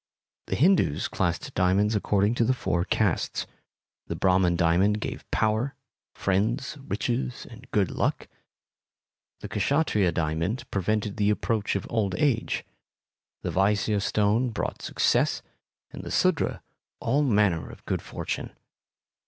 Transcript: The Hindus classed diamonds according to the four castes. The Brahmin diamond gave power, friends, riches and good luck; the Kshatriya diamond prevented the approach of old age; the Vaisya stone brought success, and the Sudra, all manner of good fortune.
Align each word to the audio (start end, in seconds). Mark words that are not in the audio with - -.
The 0.47 0.55
Hindus 0.55 1.07
classed 1.07 1.53
diamonds 1.53 1.93
according 1.95 2.33
to 2.33 2.43
the 2.43 2.55
four 2.55 2.85
castes. 2.85 3.45
The 4.07 4.15
Brahmin 4.15 4.55
diamond 4.55 4.99
gave 4.99 5.29
power, 5.29 5.75
friends, 6.15 6.75
riches 6.81 7.45
and 7.47 7.69
good 7.69 7.91
luck; 7.91 8.27
the 9.41 9.47
Kshatriya 9.47 10.11
diamond 10.11 10.65
prevented 10.71 11.17
the 11.17 11.29
approach 11.29 11.75
of 11.75 11.85
old 11.87 12.15
age; 12.15 12.65
the 13.43 13.51
Vaisya 13.51 13.99
stone 14.01 14.49
brought 14.49 14.81
success, 14.81 15.43
and 15.91 16.01
the 16.03 16.09
Sudra, 16.09 16.63
all 16.99 17.21
manner 17.21 17.69
of 17.69 17.85
good 17.85 18.01
fortune. 18.01 18.55